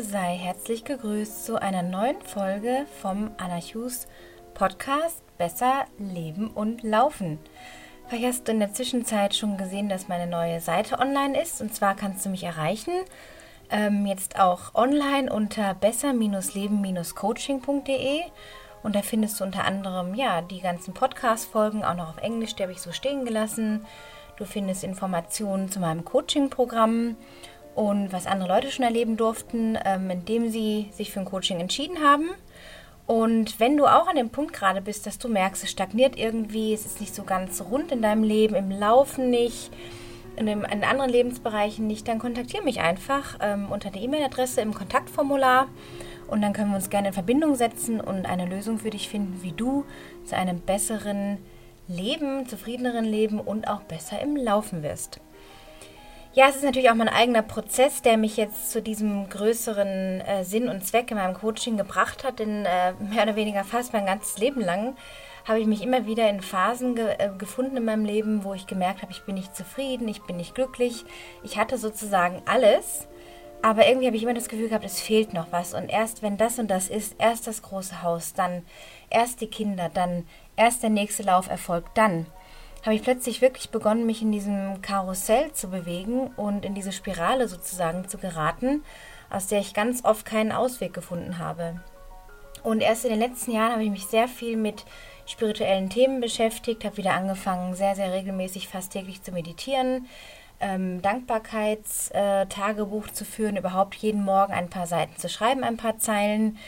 Sei 0.00 0.38
herzlich 0.38 0.84
gegrüßt 0.84 1.44
zu 1.44 1.60
einer 1.60 1.82
neuen 1.82 2.22
Folge 2.22 2.86
vom 3.02 3.30
Anarchus 3.36 4.06
Podcast 4.54 5.22
Besser 5.36 5.84
Leben 5.98 6.48
und 6.48 6.82
Laufen. 6.82 7.38
Vielleicht 8.08 8.26
hast 8.26 8.48
du 8.48 8.52
in 8.52 8.60
der 8.60 8.72
Zwischenzeit 8.72 9.34
schon 9.34 9.58
gesehen, 9.58 9.90
dass 9.90 10.08
meine 10.08 10.26
neue 10.26 10.60
Seite 10.60 10.98
online 10.98 11.38
ist. 11.40 11.60
Und 11.60 11.74
zwar 11.74 11.94
kannst 11.94 12.24
du 12.24 12.30
mich 12.30 12.44
erreichen, 12.44 12.94
ähm, 13.70 14.06
jetzt 14.06 14.40
auch 14.40 14.74
online 14.74 15.30
unter 15.30 15.74
besser-leben-coaching.de. 15.74 18.20
Und 18.82 18.96
da 18.96 19.02
findest 19.02 19.40
du 19.40 19.44
unter 19.44 19.64
anderem 19.64 20.14
ja 20.14 20.40
die 20.40 20.60
ganzen 20.60 20.94
Podcast-Folgen, 20.94 21.84
auch 21.84 21.96
noch 21.96 22.08
auf 22.08 22.18
Englisch, 22.18 22.54
die 22.54 22.62
habe 22.62 22.72
ich 22.72 22.80
so 22.80 22.92
stehen 22.92 23.26
gelassen. 23.26 23.84
Du 24.38 24.46
findest 24.46 24.84
Informationen 24.84 25.70
zu 25.70 25.80
meinem 25.80 26.04
Coaching-Programm 26.04 27.16
und 27.74 28.12
was 28.12 28.26
andere 28.26 28.48
Leute 28.48 28.70
schon 28.70 28.84
erleben 28.84 29.16
durften, 29.16 29.78
ähm, 29.84 30.10
indem 30.10 30.50
sie 30.50 30.88
sich 30.92 31.12
für 31.12 31.20
ein 31.20 31.26
Coaching 31.26 31.60
entschieden 31.60 32.02
haben. 32.02 32.30
Und 33.06 33.58
wenn 33.58 33.76
du 33.76 33.86
auch 33.86 34.06
an 34.06 34.16
dem 34.16 34.30
Punkt 34.30 34.52
gerade 34.52 34.80
bist, 34.80 35.06
dass 35.06 35.18
du 35.18 35.28
merkst, 35.28 35.64
es 35.64 35.70
stagniert 35.70 36.16
irgendwie, 36.18 36.72
es 36.72 36.86
ist 36.86 37.00
nicht 37.00 37.14
so 37.14 37.24
ganz 37.24 37.60
rund 37.60 37.92
in 37.92 38.02
deinem 38.02 38.22
Leben, 38.22 38.54
im 38.54 38.70
Laufen 38.70 39.30
nicht, 39.30 39.70
in, 40.36 40.46
dem, 40.46 40.64
in 40.64 40.84
anderen 40.84 41.10
Lebensbereichen 41.10 41.86
nicht, 41.86 42.08
dann 42.08 42.18
kontaktiere 42.18 42.62
mich 42.62 42.80
einfach 42.80 43.36
ähm, 43.40 43.70
unter 43.70 43.90
der 43.90 44.02
E-Mail-Adresse 44.02 44.60
im 44.60 44.72
Kontaktformular 44.72 45.68
und 46.28 46.40
dann 46.40 46.52
können 46.52 46.70
wir 46.70 46.76
uns 46.76 46.88
gerne 46.90 47.08
in 47.08 47.14
Verbindung 47.14 47.54
setzen 47.56 48.00
und 48.00 48.24
eine 48.24 48.46
Lösung 48.46 48.78
für 48.78 48.90
dich 48.90 49.08
finden, 49.08 49.42
wie 49.42 49.52
du 49.52 49.84
zu 50.24 50.36
einem 50.36 50.60
besseren 50.60 51.38
Leben, 51.88 52.46
zufriedeneren 52.46 53.04
Leben 53.04 53.40
und 53.40 53.68
auch 53.68 53.82
besser 53.82 54.20
im 54.20 54.36
Laufen 54.36 54.82
wirst. 54.82 55.20
Ja, 56.34 56.48
es 56.48 56.56
ist 56.56 56.64
natürlich 56.64 56.88
auch 56.88 56.94
mein 56.94 57.10
eigener 57.10 57.42
Prozess, 57.42 58.00
der 58.00 58.16
mich 58.16 58.38
jetzt 58.38 58.70
zu 58.70 58.80
diesem 58.80 59.28
größeren 59.28 60.22
äh, 60.22 60.44
Sinn 60.44 60.70
und 60.70 60.82
Zweck 60.82 61.10
in 61.10 61.18
meinem 61.18 61.34
Coaching 61.34 61.76
gebracht 61.76 62.24
hat, 62.24 62.38
denn 62.38 62.64
äh, 62.64 62.94
mehr 62.94 63.24
oder 63.24 63.36
weniger 63.36 63.64
fast 63.64 63.92
mein 63.92 64.06
ganzes 64.06 64.38
Leben 64.38 64.62
lang 64.62 64.96
habe 65.46 65.60
ich 65.60 65.66
mich 65.66 65.82
immer 65.82 66.06
wieder 66.06 66.30
in 66.30 66.40
Phasen 66.40 66.94
ge 66.94 67.16
äh, 67.18 67.28
gefunden 67.36 67.76
in 67.76 67.84
meinem 67.84 68.06
Leben, 68.06 68.44
wo 68.44 68.54
ich 68.54 68.66
gemerkt 68.66 69.02
habe, 69.02 69.12
ich 69.12 69.24
bin 69.24 69.34
nicht 69.34 69.54
zufrieden, 69.54 70.08
ich 70.08 70.22
bin 70.22 70.38
nicht 70.38 70.54
glücklich. 70.54 71.04
Ich 71.42 71.58
hatte 71.58 71.76
sozusagen 71.76 72.40
alles, 72.46 73.08
aber 73.60 73.86
irgendwie 73.86 74.06
habe 74.06 74.16
ich 74.16 74.22
immer 74.22 74.32
das 74.32 74.48
Gefühl 74.48 74.70
gehabt, 74.70 74.86
es 74.86 75.02
fehlt 75.02 75.34
noch 75.34 75.48
was. 75.50 75.74
Und 75.74 75.90
erst 75.90 76.22
wenn 76.22 76.38
das 76.38 76.58
und 76.58 76.70
das 76.70 76.88
ist, 76.88 77.14
erst 77.18 77.46
das 77.46 77.60
große 77.60 78.02
Haus, 78.02 78.32
dann 78.32 78.62
erst 79.10 79.42
die 79.42 79.48
Kinder, 79.48 79.90
dann 79.92 80.26
erst 80.56 80.82
der 80.82 80.90
nächste 80.90 81.24
Lauferfolg, 81.24 81.94
dann 81.94 82.24
habe 82.82 82.94
ich 82.94 83.02
plötzlich 83.02 83.40
wirklich 83.40 83.70
begonnen, 83.70 84.06
mich 84.06 84.22
in 84.22 84.32
diesem 84.32 84.82
Karussell 84.82 85.52
zu 85.52 85.68
bewegen 85.68 86.28
und 86.36 86.64
in 86.64 86.74
diese 86.74 86.92
Spirale 86.92 87.48
sozusagen 87.48 88.08
zu 88.08 88.18
geraten, 88.18 88.82
aus 89.30 89.46
der 89.46 89.60
ich 89.60 89.72
ganz 89.72 90.04
oft 90.04 90.26
keinen 90.26 90.52
Ausweg 90.52 90.92
gefunden 90.92 91.38
habe. 91.38 91.80
Und 92.62 92.80
erst 92.80 93.04
in 93.04 93.10
den 93.10 93.20
letzten 93.20 93.52
Jahren 93.52 93.72
habe 93.72 93.84
ich 93.84 93.90
mich 93.90 94.06
sehr 94.06 94.28
viel 94.28 94.56
mit 94.56 94.84
spirituellen 95.26 95.90
Themen 95.90 96.20
beschäftigt, 96.20 96.84
habe 96.84 96.96
wieder 96.96 97.14
angefangen, 97.14 97.74
sehr, 97.74 97.94
sehr 97.94 98.12
regelmäßig, 98.12 98.68
fast 98.68 98.92
täglich 98.92 99.22
zu 99.22 99.32
meditieren, 99.32 100.06
ähm, 100.60 101.02
Dankbarkeitstagebuch 101.02 103.08
äh, 103.08 103.12
zu 103.12 103.24
führen, 103.24 103.56
überhaupt 103.56 103.94
jeden 103.96 104.24
Morgen 104.24 104.52
ein 104.52 104.70
paar 104.70 104.86
Seiten 104.86 105.16
zu 105.16 105.28
schreiben, 105.28 105.64
ein 105.64 105.76
paar 105.76 105.98
Zeilen. 105.98 106.58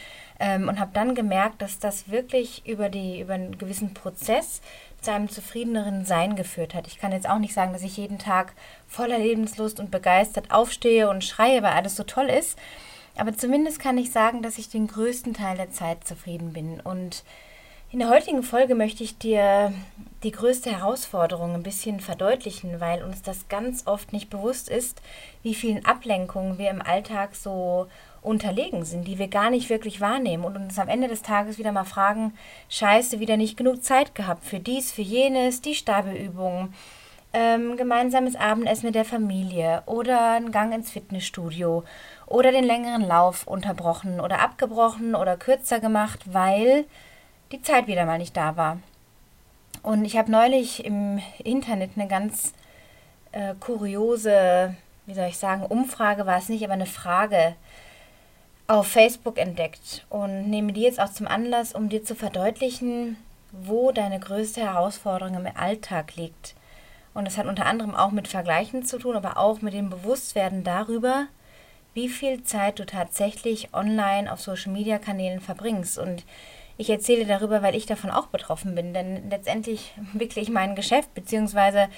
Ähm, 0.40 0.68
und 0.68 0.80
habe 0.80 0.90
dann 0.92 1.14
gemerkt, 1.14 1.62
dass 1.62 1.78
das 1.78 2.08
wirklich 2.08 2.66
über, 2.66 2.88
die, 2.88 3.20
über 3.20 3.34
einen 3.34 3.56
gewissen 3.56 3.94
Prozess 3.94 4.60
zu 5.00 5.12
einem 5.12 5.28
zufriedeneren 5.28 6.04
Sein 6.04 6.34
geführt 6.34 6.74
hat. 6.74 6.86
Ich 6.86 6.98
kann 6.98 7.12
jetzt 7.12 7.28
auch 7.28 7.38
nicht 7.38 7.54
sagen, 7.54 7.72
dass 7.72 7.82
ich 7.82 7.96
jeden 7.96 8.18
Tag 8.18 8.52
voller 8.88 9.18
Lebenslust 9.18 9.78
und 9.78 9.90
begeistert 9.90 10.50
aufstehe 10.50 11.08
und 11.08 11.24
schreie, 11.24 11.62
weil 11.62 11.72
alles 11.72 11.94
so 11.94 12.02
toll 12.02 12.26
ist. 12.26 12.58
Aber 13.16 13.36
zumindest 13.36 13.78
kann 13.78 13.98
ich 13.98 14.10
sagen, 14.10 14.42
dass 14.42 14.58
ich 14.58 14.68
den 14.68 14.88
größten 14.88 15.34
Teil 15.34 15.56
der 15.56 15.70
Zeit 15.70 16.04
zufrieden 16.04 16.52
bin. 16.52 16.80
Und 16.80 17.22
in 17.92 18.00
der 18.00 18.08
heutigen 18.08 18.42
Folge 18.42 18.74
möchte 18.74 19.04
ich 19.04 19.18
dir 19.18 19.72
die 20.24 20.32
größte 20.32 20.72
Herausforderung 20.72 21.54
ein 21.54 21.62
bisschen 21.62 22.00
verdeutlichen, 22.00 22.80
weil 22.80 23.04
uns 23.04 23.22
das 23.22 23.48
ganz 23.48 23.86
oft 23.86 24.12
nicht 24.12 24.30
bewusst 24.30 24.68
ist, 24.68 25.00
wie 25.44 25.54
vielen 25.54 25.84
Ablenkungen 25.84 26.58
wir 26.58 26.70
im 26.70 26.82
Alltag 26.82 27.36
so 27.36 27.86
unterlegen 28.24 28.84
sind, 28.84 29.06
die 29.06 29.18
wir 29.18 29.28
gar 29.28 29.50
nicht 29.50 29.68
wirklich 29.70 30.00
wahrnehmen 30.00 30.44
und 30.44 30.56
uns 30.56 30.78
am 30.78 30.88
Ende 30.88 31.08
des 31.08 31.22
Tages 31.22 31.58
wieder 31.58 31.72
mal 31.72 31.84
fragen, 31.84 32.32
scheiße, 32.70 33.20
wieder 33.20 33.36
nicht 33.36 33.56
genug 33.56 33.84
Zeit 33.84 34.14
gehabt 34.14 34.44
für 34.44 34.58
dies, 34.58 34.92
für 34.92 35.02
jenes, 35.02 35.60
die 35.60 35.74
Stabelübungen, 35.74 36.74
ähm, 37.34 37.76
gemeinsames 37.76 38.34
Abendessen 38.36 38.86
mit 38.86 38.94
der 38.94 39.04
Familie 39.04 39.82
oder 39.86 40.32
einen 40.32 40.52
Gang 40.52 40.72
ins 40.72 40.90
Fitnessstudio 40.90 41.84
oder 42.26 42.50
den 42.50 42.64
längeren 42.64 43.06
Lauf 43.06 43.46
unterbrochen 43.46 44.20
oder 44.20 44.40
abgebrochen 44.40 45.14
oder 45.14 45.36
kürzer 45.36 45.80
gemacht, 45.80 46.20
weil 46.32 46.86
die 47.52 47.60
Zeit 47.60 47.86
wieder 47.86 48.06
mal 48.06 48.18
nicht 48.18 48.36
da 48.36 48.56
war. 48.56 48.78
Und 49.82 50.04
ich 50.06 50.16
habe 50.16 50.30
neulich 50.30 50.84
im 50.84 51.20
Internet 51.42 51.90
eine 51.96 52.08
ganz 52.08 52.54
äh, 53.32 53.54
kuriose, 53.60 54.74
wie 55.04 55.14
soll 55.14 55.26
ich 55.26 55.36
sagen, 55.36 55.66
Umfrage 55.66 56.24
war 56.24 56.38
es 56.38 56.48
nicht, 56.48 56.64
aber 56.64 56.72
eine 56.72 56.86
Frage 56.86 57.54
auf 58.66 58.86
Facebook 58.86 59.38
entdeckt 59.38 60.06
und 60.08 60.48
nehme 60.48 60.72
die 60.72 60.82
jetzt 60.82 61.00
auch 61.00 61.12
zum 61.12 61.26
Anlass, 61.26 61.74
um 61.74 61.88
dir 61.88 62.02
zu 62.04 62.14
verdeutlichen, 62.14 63.16
wo 63.52 63.92
deine 63.92 64.18
größte 64.18 64.62
Herausforderung 64.62 65.34
im 65.34 65.56
Alltag 65.56 66.16
liegt. 66.16 66.54
Und 67.12 67.26
das 67.26 67.38
hat 67.38 67.46
unter 67.46 67.66
anderem 67.66 67.94
auch 67.94 68.10
mit 68.10 68.26
Vergleichen 68.26 68.84
zu 68.84 68.98
tun, 68.98 69.16
aber 69.16 69.36
auch 69.36 69.60
mit 69.60 69.74
dem 69.74 69.90
Bewusstwerden 69.90 70.64
darüber, 70.64 71.26
wie 71.92 72.08
viel 72.08 72.42
Zeit 72.42 72.80
du 72.80 72.86
tatsächlich 72.86 73.72
online 73.72 74.32
auf 74.32 74.40
Social-Media-Kanälen 74.40 75.40
verbringst. 75.40 75.96
Und 75.96 76.24
ich 76.76 76.90
erzähle 76.90 77.24
darüber, 77.24 77.62
weil 77.62 77.76
ich 77.76 77.86
davon 77.86 78.10
auch 78.10 78.26
betroffen 78.26 78.74
bin, 78.74 78.92
denn 78.92 79.30
letztendlich 79.30 79.92
wickle 80.12 80.42
ich 80.42 80.48
mein 80.48 80.74
Geschäft 80.74 81.14
beziehungsweise 81.14 81.88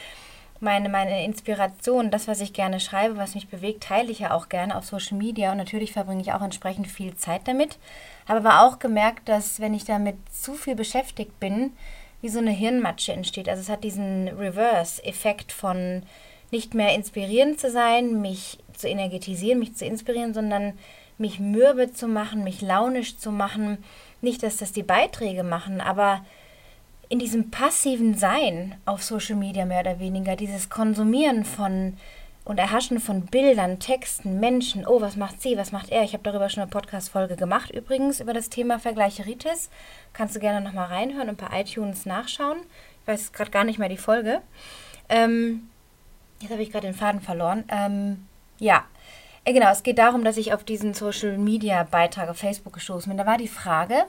meine, 0.61 0.89
meine 0.89 1.25
Inspiration, 1.25 2.11
das, 2.11 2.29
was 2.29 2.41
ich 2.41 2.53
gerne 2.53 2.81
schreibe, 2.81 3.17
was 3.17 3.35
mich 3.35 3.49
bewegt, 3.49 3.85
teile 3.85 4.11
ich 4.11 4.21
ja 4.21 4.33
auch 4.33 4.49
gerne 4.49 4.77
auf 4.77 4.85
Social 4.85 5.17
Media 5.17 5.53
und 5.53 5.59
natürlich 5.59 5.93
verbringe 5.93 6.23
ich 6.23 6.33
auch 6.33 6.43
entsprechend 6.43 6.87
viel 6.87 7.15
Zeit 7.17 7.43
damit. 7.47 7.79
Habe 8.29 8.49
aber 8.49 8.67
auch 8.67 8.79
gemerkt, 8.79 9.29
dass 9.29 9.61
wenn 9.61 9.75
ich 9.75 9.85
damit 9.85 10.17
zu 10.33 10.55
viel 10.55 10.75
beschäftigt 10.75 11.39
bin, 11.41 11.73
wie 12.23 12.29
so 12.29 12.39
eine 12.39 12.51
Hirnmatsche 12.51 13.13
entsteht. 13.13 13.49
Also 13.49 13.61
es 13.61 13.69
hat 13.69 13.85
diesen 13.85 14.29
Reverse-Effekt 14.29 15.53
von 15.53 16.03
nicht 16.51 16.75
mehr 16.75 16.95
inspirierend 16.95 17.61
zu 17.61 17.71
sein, 17.71 18.21
mich 18.21 18.59
zu 18.75 18.89
energetisieren, 18.89 19.59
mich 19.59 19.75
zu 19.75 19.85
inspirieren, 19.85 20.35
sondern 20.35 20.79
mich 21.19 21.41
mürbe 21.41 21.93
zu 21.93 22.09
machen, 22.09 22.45
mich 22.45 22.61
launisch 22.61 23.19
zu 23.19 23.31
machen. 23.31 23.79
Nicht, 24.21 24.43
dass 24.43 24.59
das 24.59 24.73
die 24.73 24.83
Beiträge 24.83 25.43
machen, 25.43 25.81
aber 25.81 26.25
in 27.09 27.19
diesem 27.19 27.51
passiven 27.51 28.17
Sein 28.17 28.77
auf 28.85 29.03
Social 29.03 29.37
Media 29.37 29.65
mehr 29.65 29.81
oder 29.81 30.01
weniger, 30.01 30.37
dieses 30.37 30.69
Konsumieren 30.71 31.45
von 31.45 31.97
und 32.47 32.59
Erhaschen 32.59 33.01
von 33.01 33.27
Bildern, 33.27 33.81
Texten, 33.81 34.39
Menschen, 34.39 34.87
oh, 34.87 35.01
was 35.01 35.17
macht 35.17 35.43
sie, 35.43 35.57
was 35.57 35.73
macht 35.73 35.91
er? 35.91 36.05
Ich 36.05 36.13
habe 36.13 36.23
darüber 36.23 36.49
schon 36.49 36.63
eine 36.63 36.71
Podcast-Folge 36.71 37.35
gemacht, 37.35 37.73
übrigens, 37.73 38.21
über 38.21 38.33
das 38.33 38.51
Thema 38.51 38.79
Vergleicheritis. 38.79 39.69
Kannst 40.13 40.37
du 40.37 40.41
gerne 40.41 40.65
nochmal 40.65 40.87
reinhören 40.87 41.29
und 41.29 41.39
bei 41.39 41.61
iTunes 41.61 42.07
nachschauen. 42.07 42.59
Ich 43.03 43.09
weiß 43.09 43.33
gerade 43.33 43.51
gar 43.51 43.65
nicht 43.65 43.81
mehr 43.81 43.89
die 43.89 43.97
Folge. 43.97 44.43
Ähm, 45.09 45.69
jetzt 46.41 46.53
habe 46.53 46.63
ich 46.63 46.71
gerade 46.71 46.87
den 46.87 46.95
Faden 46.95 47.21
verloren. 47.21 47.65
Ähm, 47.69 48.29
ja, 48.61 48.85
äh, 49.45 49.53
genau, 49.53 49.73
es 49.73 49.83
geht 49.83 49.99
darum, 49.99 50.23
dass 50.23 50.37
ich 50.37 50.55
auf 50.55 50.63
diesen 50.63 50.95
Social-Media-Beitrag 50.95 52.29
auf 52.29 52.39
Facebook 52.39 52.75
gestoßen 52.75 53.11
bin. 53.11 53.19
Da 53.19 53.27
war 53.27 53.39
die 53.39 53.49
Frage, 53.49 54.05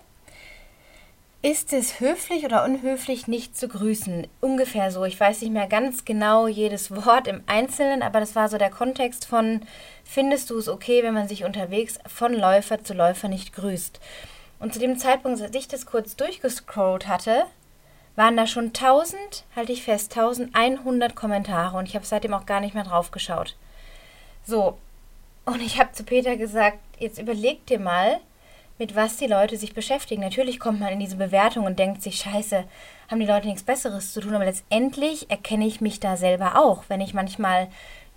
ist 1.41 1.71
es 1.71 1.99
höflich 1.99 2.45
oder 2.45 2.63
unhöflich, 2.63 3.27
nicht 3.27 3.55
zu 3.55 3.67
grüßen? 3.67 4.27
Ungefähr 4.41 4.91
so. 4.91 5.05
Ich 5.05 5.19
weiß 5.19 5.41
nicht 5.41 5.53
mehr 5.53 5.67
ganz 5.67 6.03
genau 6.03 6.47
jedes 6.47 6.89
Wort 6.91 7.27
im 7.27 7.43
Einzelnen, 7.45 8.01
aber 8.01 8.19
das 8.19 8.35
war 8.35 8.49
so 8.49 8.57
der 8.57 8.71
Kontext 8.71 9.25
von, 9.25 9.61
findest 10.03 10.49
du 10.49 10.57
es 10.57 10.67
okay, 10.67 11.03
wenn 11.03 11.13
man 11.13 11.27
sich 11.27 11.43
unterwegs 11.43 11.99
von 12.07 12.33
Läufer 12.33 12.83
zu 12.83 12.93
Läufer 12.93 13.27
nicht 13.27 13.53
grüßt? 13.53 13.99
Und 14.59 14.73
zu 14.73 14.79
dem 14.79 14.97
Zeitpunkt, 14.97 15.39
als 15.41 15.55
ich 15.55 15.67
das 15.67 15.85
kurz 15.85 16.15
durchgescrollt 16.15 17.07
hatte, 17.07 17.45
waren 18.15 18.35
da 18.35 18.47
schon 18.47 18.67
1000, 18.67 19.19
halte 19.55 19.71
ich 19.71 19.83
fest, 19.83 20.17
1100 20.17 21.15
Kommentare 21.15 21.77
und 21.77 21.87
ich 21.87 21.95
habe 21.95 22.05
seitdem 22.05 22.33
auch 22.33 22.47
gar 22.47 22.61
nicht 22.61 22.73
mehr 22.73 22.83
drauf 22.83 23.11
geschaut. 23.11 23.55
So, 24.43 24.77
und 25.45 25.61
ich 25.61 25.79
habe 25.79 25.91
zu 25.91 26.03
Peter 26.03 26.35
gesagt, 26.35 26.79
jetzt 26.97 27.19
überleg 27.19 27.65
dir 27.67 27.79
mal, 27.79 28.19
mit 28.77 28.95
was 28.95 29.17
die 29.17 29.27
Leute 29.27 29.57
sich 29.57 29.73
beschäftigen. 29.73 30.21
Natürlich 30.21 30.59
kommt 30.59 30.79
man 30.79 30.93
in 30.93 30.99
diese 30.99 31.15
Bewertung 31.15 31.65
und 31.65 31.79
denkt 31.79 32.01
sich, 32.03 32.17
scheiße, 32.17 32.63
haben 33.09 33.19
die 33.19 33.25
Leute 33.25 33.47
nichts 33.47 33.63
Besseres 33.63 34.13
zu 34.13 34.21
tun, 34.21 34.35
aber 34.35 34.45
letztendlich 34.45 35.29
erkenne 35.29 35.65
ich 35.65 35.81
mich 35.81 35.99
da 35.99 36.17
selber 36.17 36.57
auch, 36.57 36.83
wenn 36.87 37.01
ich 37.01 37.13
manchmal 37.13 37.69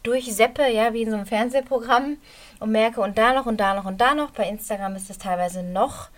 durchseppe, 0.02 0.68
ja, 0.70 0.92
wie 0.92 1.02
in 1.02 1.10
so 1.10 1.16
einem 1.16 1.26
Fernsehprogramm 1.26 2.16
und 2.58 2.72
merke 2.72 3.00
und 3.00 3.18
da 3.18 3.32
noch 3.32 3.46
und 3.46 3.58
da 3.60 3.74
noch 3.74 3.84
und 3.84 4.00
da 4.00 4.14
noch. 4.14 4.30
Bei 4.30 4.48
Instagram 4.48 4.96
ist 4.96 5.10
es 5.10 5.18
teilweise 5.18 5.62
noch 5.62 6.08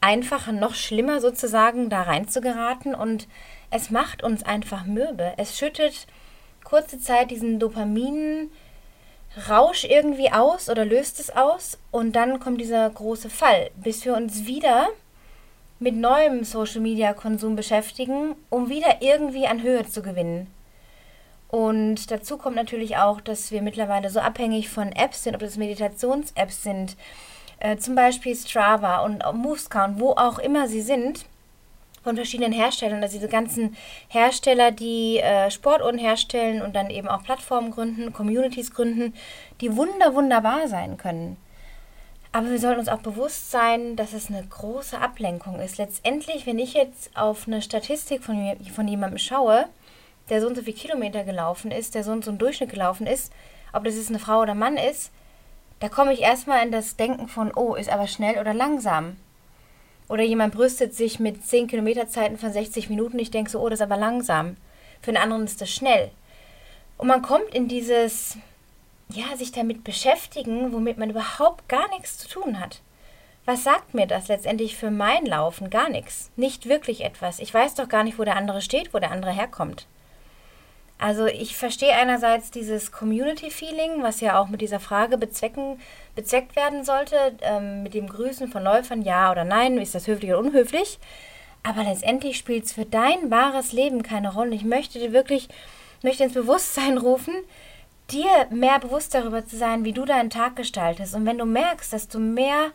einfacher, 0.00 0.52
noch 0.52 0.74
schlimmer 0.74 1.20
sozusagen, 1.20 1.88
da 1.88 2.02
rein 2.02 2.28
zu 2.28 2.40
geraten 2.40 2.94
und 2.94 3.26
es 3.70 3.90
macht 3.90 4.22
uns 4.22 4.44
einfach 4.44 4.84
mürbe. 4.84 5.32
Es 5.36 5.58
schüttet 5.58 6.06
kurze 6.62 7.00
Zeit 7.00 7.30
diesen 7.30 7.58
Dopamin, 7.58 8.50
Rausch 9.48 9.84
irgendwie 9.84 10.30
aus 10.30 10.68
oder 10.68 10.84
löst 10.84 11.18
es 11.18 11.34
aus 11.34 11.78
und 11.90 12.14
dann 12.14 12.38
kommt 12.38 12.60
dieser 12.60 12.88
große 12.88 13.30
Fall, 13.30 13.70
bis 13.76 14.04
wir 14.04 14.14
uns 14.14 14.46
wieder 14.46 14.88
mit 15.80 15.96
neuem 15.96 16.44
Social 16.44 16.80
Media 16.80 17.12
Konsum 17.14 17.56
beschäftigen, 17.56 18.36
um 18.48 18.68
wieder 18.68 19.02
irgendwie 19.02 19.46
an 19.46 19.62
Höhe 19.62 19.86
zu 19.86 20.02
gewinnen. 20.02 20.46
Und 21.48 22.10
dazu 22.10 22.38
kommt 22.38 22.56
natürlich 22.56 22.96
auch, 22.96 23.20
dass 23.20 23.50
wir 23.50 23.62
mittlerweile 23.62 24.10
so 24.10 24.20
abhängig 24.20 24.68
von 24.68 24.92
Apps 24.92 25.24
sind, 25.24 25.34
ob 25.34 25.40
das 25.40 25.56
Meditations-Apps 25.56 26.62
sind, 26.62 26.96
äh, 27.58 27.76
zum 27.76 27.94
Beispiel 27.94 28.34
Strava 28.34 29.04
und 29.04 29.22
Movescount, 29.34 30.00
wo 30.00 30.12
auch 30.12 30.38
immer 30.38 30.68
sie 30.68 30.80
sind, 30.80 31.26
von 32.04 32.16
verschiedenen 32.16 32.52
Herstellern, 32.52 33.02
also 33.02 33.16
diese 33.16 33.28
ganzen 33.28 33.76
Hersteller, 34.08 34.70
die 34.70 35.18
äh, 35.18 35.50
Sportuhren 35.50 35.98
herstellen 35.98 36.62
und 36.62 36.76
dann 36.76 36.90
eben 36.90 37.08
auch 37.08 37.24
Plattformen 37.24 37.70
gründen, 37.70 38.12
Communities 38.12 38.72
gründen, 38.72 39.14
die 39.60 39.74
wunder 39.74 40.14
wunderbar 40.14 40.68
sein 40.68 40.98
können. 40.98 41.38
Aber 42.30 42.50
wir 42.50 42.58
sollten 42.58 42.80
uns 42.80 42.88
auch 42.88 42.98
bewusst 42.98 43.50
sein, 43.50 43.96
dass 43.96 44.12
es 44.12 44.28
eine 44.28 44.44
große 44.44 45.00
Ablenkung 45.00 45.60
ist. 45.60 45.78
Letztendlich, 45.78 46.46
wenn 46.46 46.58
ich 46.58 46.74
jetzt 46.74 47.16
auf 47.16 47.46
eine 47.46 47.62
Statistik 47.62 48.22
von, 48.22 48.56
von 48.74 48.86
jemandem 48.86 49.18
schaue, 49.18 49.66
der 50.28 50.40
so 50.40 50.48
und 50.48 50.56
so 50.56 50.62
viele 50.62 50.76
Kilometer 50.76 51.24
gelaufen 51.24 51.70
ist, 51.70 51.94
der 51.94 52.04
so 52.04 52.12
und 52.12 52.24
so 52.24 52.30
einen 52.30 52.38
Durchschnitt 52.38 52.70
gelaufen 52.70 53.06
ist, 53.06 53.32
ob 53.72 53.84
das 53.84 53.94
jetzt 53.94 54.10
eine 54.10 54.18
Frau 54.18 54.40
oder 54.40 54.54
Mann 54.54 54.76
ist, 54.76 55.10
da 55.80 55.88
komme 55.88 56.12
ich 56.12 56.22
erstmal 56.22 56.64
in 56.64 56.72
das 56.72 56.96
Denken 56.96 57.28
von, 57.28 57.52
oh, 57.54 57.74
ist 57.74 57.90
aber 57.90 58.06
schnell 58.06 58.38
oder 58.38 58.52
langsam. 58.52 59.16
Oder 60.08 60.22
jemand 60.22 60.54
brüstet 60.54 60.94
sich 60.94 61.18
mit 61.18 61.46
10 61.46 61.66
Kilometer 61.66 62.08
Zeiten 62.08 62.36
von 62.36 62.52
60 62.52 62.90
Minuten. 62.90 63.18
Ich 63.18 63.30
denke 63.30 63.50
so, 63.50 63.60
oh, 63.60 63.68
das 63.68 63.80
ist 63.80 63.84
aber 63.84 63.96
langsam. 63.96 64.56
Für 65.00 65.10
einen 65.10 65.22
anderen 65.22 65.44
ist 65.44 65.60
das 65.60 65.70
schnell. 65.70 66.10
Und 66.98 67.08
man 67.08 67.22
kommt 67.22 67.54
in 67.54 67.68
dieses, 67.68 68.36
ja, 69.10 69.36
sich 69.36 69.52
damit 69.52 69.84
beschäftigen, 69.84 70.72
womit 70.72 70.98
man 70.98 71.10
überhaupt 71.10 71.68
gar 71.68 71.88
nichts 71.90 72.18
zu 72.18 72.28
tun 72.28 72.60
hat. 72.60 72.80
Was 73.46 73.64
sagt 73.64 73.92
mir 73.92 74.06
das 74.06 74.28
letztendlich 74.28 74.76
für 74.76 74.90
mein 74.90 75.26
Laufen? 75.26 75.68
Gar 75.68 75.90
nichts. 75.90 76.30
Nicht 76.36 76.66
wirklich 76.68 77.02
etwas. 77.04 77.38
Ich 77.38 77.52
weiß 77.52 77.74
doch 77.74 77.88
gar 77.88 78.02
nicht, 78.02 78.18
wo 78.18 78.24
der 78.24 78.36
andere 78.36 78.62
steht, 78.62 78.94
wo 78.94 78.98
der 78.98 79.10
andere 79.10 79.32
herkommt. 79.32 79.86
Also 81.04 81.26
ich 81.26 81.54
verstehe 81.54 81.92
einerseits 81.92 82.50
dieses 82.50 82.90
Community-Feeling, 82.90 84.02
was 84.02 84.22
ja 84.22 84.40
auch 84.40 84.48
mit 84.48 84.62
dieser 84.62 84.80
Frage 84.80 85.18
bezwecken, 85.18 85.78
bezweckt 86.14 86.56
werden 86.56 86.82
sollte, 86.82 87.36
ähm, 87.42 87.82
mit 87.82 87.92
dem 87.92 88.08
Grüßen 88.08 88.48
von 88.48 88.64
Läufern, 88.64 89.02
ja 89.02 89.30
oder 89.30 89.44
nein, 89.44 89.76
ist 89.76 89.94
das 89.94 90.06
höflich 90.06 90.30
oder 90.30 90.38
unhöflich. 90.38 90.98
Aber 91.62 91.84
letztendlich 91.84 92.38
spielt 92.38 92.64
es 92.64 92.72
für 92.72 92.86
dein 92.86 93.30
wahres 93.30 93.72
Leben 93.72 94.02
keine 94.02 94.32
Rolle. 94.32 94.54
Ich 94.54 94.64
möchte 94.64 94.98
dir 94.98 95.12
wirklich, 95.12 95.48
möchte 96.02 96.24
ins 96.24 96.32
Bewusstsein 96.32 96.96
rufen, 96.96 97.34
dir 98.10 98.46
mehr 98.48 98.78
bewusst 98.78 99.14
darüber 99.14 99.44
zu 99.44 99.58
sein, 99.58 99.84
wie 99.84 99.92
du 99.92 100.06
deinen 100.06 100.30
Tag 100.30 100.56
gestaltest. 100.56 101.14
Und 101.14 101.26
wenn 101.26 101.36
du 101.36 101.44
merkst, 101.44 101.92
dass 101.92 102.08
du 102.08 102.18
mehr 102.18 102.70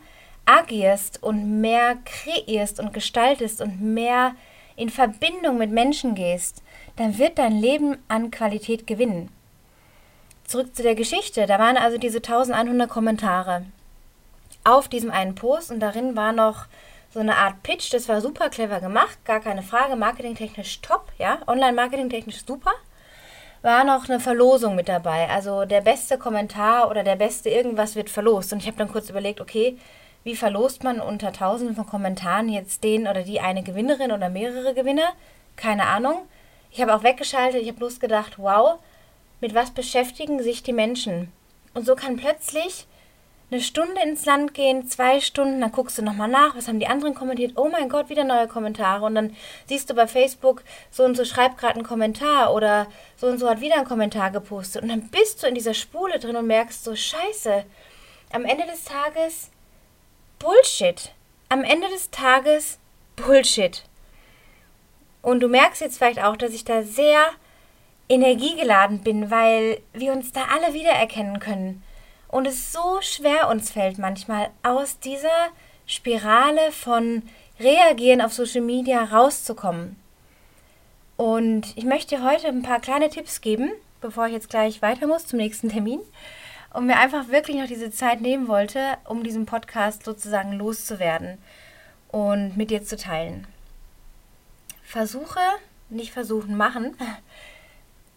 agierst 0.46 1.20
und 1.20 1.60
mehr 1.60 1.96
kreierst 2.04 2.78
und 2.78 2.92
gestaltest 2.92 3.60
und 3.60 3.80
mehr 3.80 4.36
in 4.76 4.88
Verbindung 4.88 5.58
mit 5.58 5.72
Menschen 5.72 6.14
gehst, 6.14 6.62
dann 7.00 7.16
wird 7.16 7.38
dein 7.38 7.58
Leben 7.58 7.96
an 8.08 8.30
Qualität 8.30 8.86
gewinnen. 8.86 9.30
Zurück 10.44 10.76
zu 10.76 10.82
der 10.82 10.94
Geschichte. 10.94 11.46
Da 11.46 11.58
waren 11.58 11.78
also 11.78 11.96
diese 11.96 12.18
1100 12.18 12.90
Kommentare 12.90 13.64
auf 14.64 14.88
diesem 14.88 15.10
einen 15.10 15.34
Post 15.34 15.70
und 15.70 15.80
darin 15.80 16.14
war 16.14 16.32
noch 16.32 16.66
so 17.14 17.20
eine 17.20 17.36
Art 17.36 17.62
Pitch. 17.62 17.94
Das 17.94 18.06
war 18.10 18.20
super 18.20 18.50
clever 18.50 18.80
gemacht, 18.80 19.24
gar 19.24 19.40
keine 19.40 19.62
Frage. 19.62 19.96
Marketingtechnisch 19.96 20.82
top, 20.82 21.06
ja. 21.16 21.38
Online-marketingtechnisch 21.46 22.44
super. 22.44 22.72
War 23.62 23.84
noch 23.84 24.08
eine 24.10 24.20
Verlosung 24.20 24.74
mit 24.74 24.90
dabei. 24.90 25.30
Also 25.30 25.64
der 25.64 25.80
beste 25.80 26.18
Kommentar 26.18 26.90
oder 26.90 27.02
der 27.02 27.16
beste 27.16 27.48
irgendwas 27.48 27.96
wird 27.96 28.10
verlost. 28.10 28.52
Und 28.52 28.58
ich 28.58 28.66
habe 28.66 28.76
dann 28.76 28.92
kurz 28.92 29.08
überlegt, 29.08 29.40
okay, 29.40 29.78
wie 30.22 30.36
verlost 30.36 30.84
man 30.84 31.00
unter 31.00 31.32
tausenden 31.32 31.76
von 31.76 31.86
Kommentaren 31.86 32.50
jetzt 32.50 32.84
den 32.84 33.08
oder 33.08 33.22
die 33.22 33.40
eine 33.40 33.62
Gewinnerin 33.62 34.12
oder 34.12 34.28
mehrere 34.28 34.74
Gewinner? 34.74 35.14
Keine 35.56 35.86
Ahnung. 35.86 36.26
Ich 36.70 36.80
habe 36.80 36.94
auch 36.94 37.02
weggeschaltet, 37.02 37.62
ich 37.62 37.68
habe 37.68 37.78
bloß 37.78 38.00
gedacht, 38.00 38.38
wow, 38.38 38.78
mit 39.40 39.54
was 39.54 39.70
beschäftigen 39.70 40.42
sich 40.42 40.62
die 40.62 40.72
Menschen? 40.72 41.32
Und 41.74 41.86
so 41.86 41.94
kann 41.94 42.16
plötzlich 42.16 42.86
eine 43.50 43.60
Stunde 43.60 44.00
ins 44.02 44.26
Land 44.26 44.54
gehen, 44.54 44.86
zwei 44.86 45.20
Stunden, 45.20 45.60
dann 45.60 45.72
guckst 45.72 45.98
du 45.98 46.02
nochmal 46.02 46.28
nach, 46.28 46.54
was 46.54 46.68
haben 46.68 46.78
die 46.78 46.86
anderen 46.86 47.14
kommentiert, 47.14 47.54
oh 47.56 47.68
mein 47.68 47.88
Gott, 47.88 48.08
wieder 48.08 48.22
neue 48.22 48.46
Kommentare 48.46 49.04
und 49.04 49.16
dann 49.16 49.34
siehst 49.66 49.90
du 49.90 49.94
bei 49.94 50.06
Facebook, 50.06 50.62
so 50.90 51.04
und 51.04 51.16
so 51.16 51.24
schreibt 51.24 51.58
gerade 51.58 51.74
einen 51.74 51.84
Kommentar 51.86 52.54
oder 52.54 52.86
so 53.16 53.26
und 53.26 53.38
so 53.38 53.48
hat 53.48 53.60
wieder 53.60 53.74
einen 53.74 53.88
Kommentar 53.88 54.30
gepostet 54.30 54.82
und 54.82 54.88
dann 54.88 55.08
bist 55.08 55.42
du 55.42 55.48
in 55.48 55.56
dieser 55.56 55.74
Spule 55.74 56.20
drin 56.20 56.36
und 56.36 56.46
merkst 56.46 56.84
so, 56.84 56.94
scheiße, 56.94 57.64
am 58.32 58.44
Ende 58.44 58.66
des 58.66 58.84
Tages 58.84 59.50
Bullshit. 60.38 61.12
Am 61.48 61.64
Ende 61.64 61.88
des 61.88 62.10
Tages 62.10 62.78
Bullshit. 63.16 63.82
Und 65.22 65.40
du 65.40 65.48
merkst 65.48 65.80
jetzt 65.80 65.98
vielleicht 65.98 66.22
auch, 66.22 66.36
dass 66.36 66.52
ich 66.52 66.64
da 66.64 66.82
sehr 66.82 67.20
energiegeladen 68.08 69.00
bin, 69.00 69.30
weil 69.30 69.80
wir 69.92 70.12
uns 70.12 70.32
da 70.32 70.46
alle 70.52 70.74
wiedererkennen 70.74 71.38
können. 71.38 71.82
Und 72.28 72.46
es 72.46 72.72
so 72.72 73.00
schwer 73.00 73.48
uns 73.48 73.70
fällt 73.70 73.98
manchmal, 73.98 74.50
aus 74.62 74.98
dieser 74.98 75.48
Spirale 75.86 76.72
von 76.72 77.22
Reagieren 77.58 78.20
auf 78.20 78.32
Social 78.32 78.62
Media 78.62 79.04
rauszukommen. 79.04 79.96
Und 81.16 81.76
ich 81.76 81.84
möchte 81.84 82.16
dir 82.16 82.24
heute 82.24 82.48
ein 82.48 82.62
paar 82.62 82.80
kleine 82.80 83.10
Tipps 83.10 83.40
geben, 83.40 83.70
bevor 84.00 84.26
ich 84.26 84.32
jetzt 84.32 84.48
gleich 84.48 84.80
weiter 84.80 85.06
muss 85.06 85.26
zum 85.26 85.38
nächsten 85.38 85.68
Termin. 85.68 86.00
Und 86.72 86.86
mir 86.86 86.98
einfach 86.98 87.28
wirklich 87.28 87.56
noch 87.56 87.66
diese 87.66 87.90
Zeit 87.90 88.20
nehmen 88.20 88.48
wollte, 88.48 88.96
um 89.04 89.22
diesen 89.22 89.44
Podcast 89.44 90.04
sozusagen 90.04 90.52
loszuwerden 90.52 91.38
und 92.08 92.56
mit 92.56 92.70
dir 92.70 92.82
zu 92.82 92.96
teilen 92.96 93.46
versuche, 94.90 95.38
nicht 95.88 96.12
versuchen, 96.12 96.56
machen, 96.56 96.96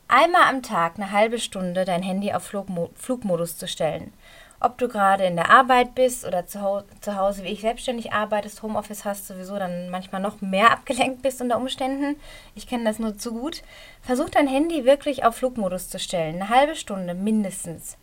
einmal 0.08 0.44
am 0.50 0.64
Tag 0.64 0.94
eine 0.96 1.12
halbe 1.12 1.38
Stunde 1.38 1.86
dein 1.86 2.02
Handy 2.02 2.34
auf 2.34 2.44
Flugmo 2.44 2.90
Flugmodus 2.96 3.58
zu 3.58 3.68
stellen. 3.68 4.12
Ob 4.60 4.78
du 4.78 4.88
gerade 4.88 5.26
in 5.26 5.36
der 5.36 5.52
Arbeit 5.52 5.94
bist 5.94 6.26
oder 6.26 6.48
zu, 6.48 6.84
zu 7.02 7.16
Hause, 7.16 7.44
wie 7.44 7.50
ich 7.50 7.62
selbstständig 7.62 8.14
arbeitest, 8.14 8.64
Homeoffice 8.64 9.06
hast, 9.06 9.28
sowieso 9.28 9.60
dann 9.60 9.90
manchmal 9.90 10.22
noch 10.22 10.42
mehr 10.42 10.72
abgelenkt 10.72 11.22
bist 11.22 11.42
unter 11.42 11.58
Umständen. 11.58 12.16
Ich 12.56 12.66
kenne 12.66 12.86
das 12.86 12.98
nur 12.98 13.18
zu 13.18 13.34
gut. 13.34 13.62
Versuch 14.02 14.30
dein 14.30 14.48
Handy 14.48 14.86
wirklich 14.86 15.26
auf 15.26 15.36
Flugmodus 15.36 15.90
zu 15.90 16.00
stellen. 16.00 16.36
Eine 16.36 16.50
halbe 16.50 16.76
Stunde 16.76 17.14
mindestens. 17.14 17.98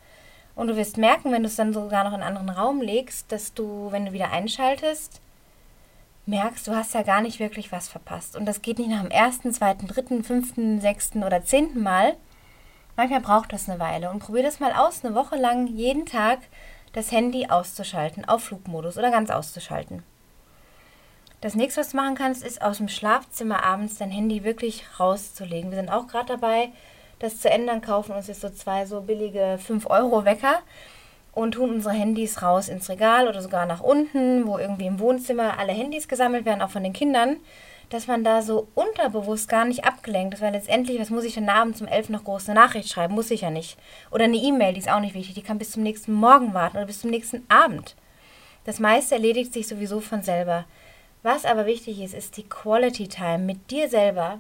Und 0.55 0.69
du 0.69 0.77
wirst 0.77 0.99
merken, 0.99 1.33
wenn 1.33 1.43
du 1.43 1.49
es 1.49 1.57
dann 1.57 1.73
sogar 1.73 2.05
noch 2.05 2.13
in 2.13 2.23
einen 2.23 2.37
anderen 2.37 2.51
Raum 2.51 2.83
legst, 2.83 3.33
dass 3.33 3.55
du, 3.55 3.91
wenn 3.91 4.07
du 4.07 4.13
wieder 4.13 4.31
einschaltest, 4.31 5.21
merkst, 6.27 6.67
du 6.67 6.75
hast 6.75 6.95
ja 6.95 7.03
gar 7.03 7.21
nicht 7.21 7.41
wirklich 7.41 7.73
was 7.73 7.89
verpasst. 7.89 8.37
Und 8.37 8.47
das 8.47 8.63
geht 8.63 8.79
nicht 8.79 8.91
nach 8.91 9.03
dem 9.03 9.11
ersten, 9.11 9.53
zweiten, 9.53 9.87
dritten, 9.87 10.25
fünften, 10.25 10.81
sechsten 10.81 11.25
oder 11.25 11.45
zehnten 11.45 11.83
Mal. 11.83 12.17
Manchmal 12.97 13.21
braucht 13.21 13.53
das 13.53 13.69
eine 13.69 13.79
Weile. 13.81 14.11
Und 14.11 14.21
probier 14.21 14.43
das 14.43 14.61
mal 14.61 14.73
aus, 14.73 15.05
eine 15.05 15.15
Woche 15.15 15.37
lang 15.37 15.67
jeden 15.67 16.07
Tag 16.07 16.41
das 16.93 17.13
Handy 17.13 17.47
auszuschalten, 17.49 18.25
auf 18.25 18.45
Flugmodus 18.45 18.99
oder 18.99 19.11
ganz 19.11 19.31
auszuschalten. 19.31 20.03
Das 21.41 21.55
nächste, 21.55 21.81
was 21.81 21.91
du 21.91 21.97
machen 21.97 22.17
kannst, 22.17 22.45
ist 22.45 22.61
aus 22.61 22.79
dem 22.79 22.89
Schlafzimmer 22.89 23.65
abends 23.65 23.97
dein 23.97 24.11
Handy 24.11 24.45
wirklich 24.45 24.85
rauszulegen. 24.99 25.71
Wir 25.71 25.79
sind 25.79 25.89
auch 25.89 26.07
gerade 26.07 26.35
dabei, 26.35 26.71
das 27.19 27.41
zu 27.41 27.49
ändern, 27.49 27.81
kaufen 27.81 28.13
uns 28.13 28.27
jetzt 28.27 28.43
so 28.43 28.51
zwei 28.51 28.85
so 28.85 29.01
billige 29.01 29.59
5-Euro-Wecker 29.67 30.59
und 31.33 31.53
tun 31.53 31.71
unsere 31.71 31.95
Handys 31.95 32.43
raus 32.43 32.69
ins 32.69 32.89
Regal 32.89 33.29
oder 33.29 33.41
sogar 33.41 33.67
nach 33.67 33.81
unten, 33.81 34.47
wo 34.47 34.59
irgendwie 34.59 34.87
im 34.87 34.99
Wohnzimmer 34.99 35.59
alle 35.59 35.73
Handys 35.73 36.09
gesammelt 36.09 36.45
werden, 36.45 36.63
auch 36.63 36.71
von 36.71 36.83
den 36.83 36.93
Kindern, 36.93 37.37
dass 37.89 38.07
man 38.07 38.23
da 38.25 38.43
so 38.43 38.69
unterbewusst 38.75 39.49
gar 39.49 39.65
nicht 39.65 39.85
abgelenkt 39.85 40.35
ist, 40.35 40.43
weil 40.43 40.53
letztendlich, 40.53 41.01
was 41.01 41.11
muss 41.11 41.25
ich 41.25 41.35
denn 41.35 41.49
abends 41.49 41.81
um 41.81 41.89
elf 41.89 42.09
noch 42.09 42.25
große 42.25 42.55
Nachricht 42.55 42.89
schreiben? 42.89 43.15
Muss 43.15 43.31
ich 43.31 43.43
ja 43.43 43.51
nicht. 43.51 43.77
Oder 44.11 44.25
eine 44.25 44.37
E-Mail, 44.37 44.75
die 44.75 44.81
ist 44.81 44.91
auch 44.91 45.01
nicht 45.01 45.15
wichtig, 45.15 45.35
die 45.35 45.43
kann 45.43 45.59
bis 45.59 45.73
zum 45.73 45.83
nächsten 45.83 46.13
Morgen 46.13 46.55
warten 46.55 46.77
oder 46.77 46.87
bis 46.87 47.01
zum 47.01 47.11
nächsten 47.11 47.45
Abend. 47.49 47.97
Das 48.65 48.79
meiste 48.79 49.17
erledigt 49.17 49.53
sich 49.53 49.67
sowieso 49.67 50.01
von 50.01 50.23
selber. 50.23 50.67
Was 51.23 51.45
aber 51.45 51.67
wichtig 51.67 52.01
ist, 52.01 52.15
ist 52.15 52.37
die 52.37 52.49
Quality 52.49 53.09
Time 53.09 53.39
mit 53.39 53.71
dir 53.71 53.89
selber, 53.89 54.39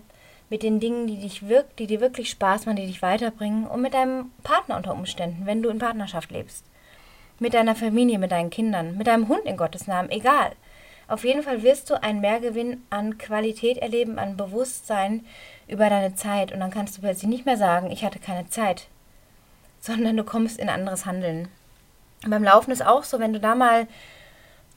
mit 0.48 0.62
den 0.62 0.80
Dingen, 0.80 1.06
die 1.06 1.18
dich 1.18 1.48
wirkt, 1.48 1.78
die 1.78 1.86
dir 1.86 2.00
wirklich 2.00 2.30
Spaß 2.30 2.66
machen, 2.66 2.76
die 2.76 2.86
dich 2.86 3.02
weiterbringen 3.02 3.66
und 3.66 3.82
mit 3.82 3.94
deinem 3.94 4.30
Partner 4.42 4.76
unter 4.76 4.92
Umständen, 4.92 5.46
wenn 5.46 5.62
du 5.62 5.70
in 5.70 5.78
Partnerschaft 5.78 6.30
lebst 6.30 6.69
mit 7.40 7.54
deiner 7.54 7.74
Familie, 7.74 8.18
mit 8.20 8.30
deinen 8.30 8.50
Kindern, 8.50 8.96
mit 8.96 9.08
deinem 9.08 9.26
Hund 9.26 9.44
in 9.44 9.56
Gottes 9.56 9.88
Namen, 9.88 10.10
egal. 10.10 10.52
Auf 11.08 11.24
jeden 11.24 11.42
Fall 11.42 11.64
wirst 11.64 11.90
du 11.90 12.00
einen 12.00 12.20
Mehrgewinn 12.20 12.84
an 12.88 13.18
Qualität 13.18 13.78
erleben, 13.78 14.20
an 14.20 14.36
Bewusstsein 14.36 15.26
über 15.66 15.90
deine 15.90 16.14
Zeit. 16.14 16.52
Und 16.52 16.60
dann 16.60 16.70
kannst 16.70 16.96
du 16.96 17.00
plötzlich 17.00 17.28
nicht 17.28 17.46
mehr 17.46 17.56
sagen, 17.56 17.90
ich 17.90 18.04
hatte 18.04 18.20
keine 18.20 18.48
Zeit, 18.48 18.86
sondern 19.80 20.16
du 20.16 20.22
kommst 20.22 20.60
in 20.60 20.68
anderes 20.68 21.06
Handeln. 21.06 21.48
Und 22.22 22.30
beim 22.30 22.44
Laufen 22.44 22.70
ist 22.70 22.86
auch 22.86 23.02
so, 23.02 23.18
wenn 23.18 23.32
du 23.32 23.40
da 23.40 23.56
mal 23.56 23.88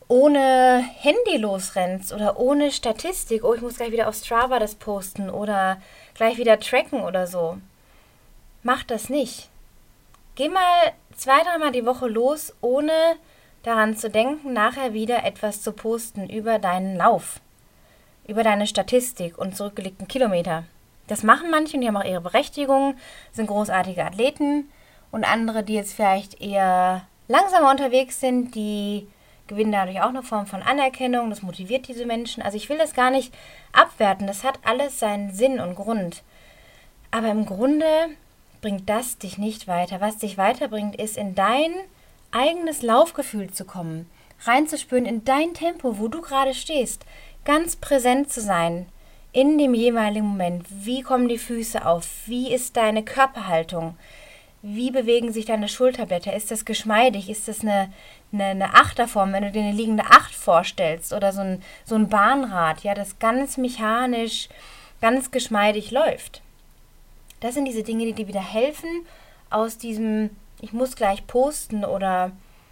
ohne 0.08 0.84
Handy 1.02 1.38
losrennst 1.38 2.14
oder 2.14 2.40
ohne 2.40 2.72
Statistik, 2.72 3.44
oh, 3.44 3.54
ich 3.54 3.62
muss 3.62 3.78
gleich 3.78 3.92
wieder 3.92 4.08
auf 4.08 4.16
Strava 4.16 4.58
das 4.58 4.76
posten 4.76 5.30
oder 5.30 5.82
gleich 6.16 6.38
wieder 6.38 6.60
tracken 6.60 7.02
oder 7.02 7.28
so. 7.28 7.58
Mach 8.64 8.84
das 8.84 9.10
nicht. 9.10 9.50
Geh 10.36 10.50
mal 10.50 10.94
zwei, 11.16 11.44
dreimal 11.44 11.72
die 11.72 11.86
Woche 11.86 12.08
los, 12.08 12.56
ohne 12.60 12.92
daran 13.62 13.96
zu 13.96 14.10
denken, 14.10 14.52
nachher 14.52 14.94
wieder 14.94 15.24
etwas 15.24 15.62
zu 15.62 15.74
posten 15.74 16.28
über 16.28 16.58
deinen 16.58 16.98
Lauf, 16.98 17.40
über 18.28 18.42
deine 18.42 18.66
Statistik 18.66 19.38
und 19.38 19.56
zurückgelegten 19.56 20.08
Kilometer. 20.08 20.64
Das 21.06 21.22
machen 21.22 21.52
manche 21.52 21.76
und 21.76 21.82
die 21.82 21.88
haben 21.88 21.98
auch 21.98 22.04
ihre 22.04 22.22
Berechtigung, 22.22 22.96
sind 23.32 23.46
großartige 23.46 24.04
Athleten 24.04 24.72
und 25.12 25.24
andere, 25.24 25.62
die 25.62 25.76
jetzt 25.76 25.94
vielleicht 25.94 26.42
eher 26.42 27.06
langsamer 27.28 27.70
unterwegs 27.70 28.20
sind, 28.20 28.56
die 28.56 29.08
gewinnen 29.46 29.72
dadurch 29.72 30.02
auch 30.02 30.10
eine 30.10 30.24
Form 30.24 30.48
von 30.48 30.64
Anerkennung, 30.64 31.30
das 31.30 31.44
motiviert 31.44 31.88
diese 31.88 32.08
Menschen. 32.08 32.42
Also 32.42 32.58
ich 32.58 32.70
will 32.70 32.80
das 32.80 32.96
gar 32.96 33.12
nicht 33.12 33.32
abwerten, 33.72 34.26
das 34.26 34.44
hat 34.44 34.58
alles 34.64 35.00
seinen 35.00 35.32
Sinn 35.32 35.60
und 35.60 35.76
Grund. 35.76 36.24
Aber 37.12 37.28
im 37.28 37.46
Grunde 37.46 37.86
bringt 38.64 38.90
das 38.90 39.20
dich 39.20 39.38
nicht 39.38 39.68
weiter. 39.68 40.02
Was 40.02 40.18
dich 40.18 40.40
weiterbringt, 40.40 40.96
ist 40.96 41.18
in 41.18 41.36
dein 41.36 41.72
eigenes 42.32 42.82
Laufgefühl 42.82 43.52
zu 43.52 43.66
kommen, 43.66 44.10
reinzuspüren 44.46 45.06
in 45.06 45.24
dein 45.24 45.54
Tempo, 45.54 46.00
wo 46.00 46.08
du 46.08 46.22
gerade 46.22 46.56
stehst, 46.56 47.06
ganz 47.46 47.76
präsent 47.76 48.32
zu 48.32 48.42
sein 48.42 48.88
in 49.34 49.58
dem 49.58 49.74
jeweiligen 49.74 50.28
Moment. 50.28 50.66
Wie 50.70 51.02
kommen 51.02 51.28
die 51.28 51.38
Füße 51.38 51.86
auf? 51.86 52.08
Wie 52.26 52.54
ist 52.54 52.78
deine 52.78 53.04
Körperhaltung? 53.04 53.98
Wie 54.62 54.92
bewegen 54.92 55.34
sich 55.34 55.46
deine 55.46 55.68
Schulterblätter? 55.68 56.34
Ist 56.34 56.50
das 56.50 56.64
geschmeidig? 56.64 57.30
Ist 57.30 57.50
das 57.50 57.62
eine, 57.62 57.92
eine, 58.32 58.46
eine 58.46 58.74
Achterform, 58.76 59.34
wenn 59.34 59.44
du 59.44 59.52
dir 59.52 59.62
eine 59.62 59.74
liegende 59.74 60.06
Acht 60.06 60.34
vorstellst 60.34 61.12
oder 61.12 61.34
so 61.34 61.42
ein, 61.42 61.62
so 61.84 61.96
ein 61.96 62.08
Bahnrad, 62.08 62.82
ja, 62.84 62.94
das 62.94 63.20
ganz 63.20 63.58
mechanisch, 63.58 64.48
ganz 65.02 65.32
geschmeidig 65.32 65.92
läuft? 65.92 66.43
Das 67.44 67.56
sind 67.56 67.66
diese 67.66 67.84
Dinge, 67.84 68.06
die 68.06 68.14
dir 68.14 68.30
wieder 68.30 68.42
helfen, 68.42 69.06
aus 69.50 69.78
diesem, 69.78 70.30
ich 70.62 70.72
muss 70.72 70.96
gleich 70.96 71.28
posten 71.28 71.84
oder 71.84 72.32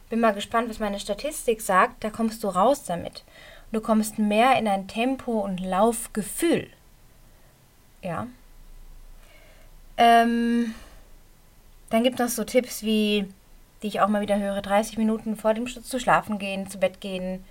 bin 0.10 0.22
mal 0.22 0.34
gespannt, 0.34 0.70
was 0.70 0.80
meine 0.80 0.98
Statistik 0.98 1.60
sagt, 1.60 2.06
da 2.06 2.10
kommst 2.10 2.42
du 2.42 2.48
raus 2.48 2.86
damit. 2.86 3.26
Du 3.74 3.82
kommst 3.82 4.18
mehr 4.18 4.58
in 4.58 4.70
ein 4.70 4.88
Tempo 4.88 5.42
und 5.42 5.60
Laufgefühl. 5.60 6.70
Ja. 8.02 8.28
Ähm, 9.98 10.74
dann 11.90 12.04
gibt 12.04 12.22
es 12.22 12.26
noch 12.26 12.34
so 12.34 12.46
Tipps 12.46 12.82
wie, 12.82 13.28
die 13.84 13.88
ich 13.88 14.00
auch 14.00 14.08
mal 14.08 14.22
wieder 14.22 14.40
höre, 14.40 14.62
30 14.62 14.98
Minuten 14.98 15.36
vor 15.36 15.54
dem 15.54 15.68
Schutz 15.68 15.90
zu 15.90 16.00
schlafen 16.00 16.40
gehen, 16.40 16.70
zu 16.70 16.80
Bett 16.80 17.02
gehen, 17.02 17.44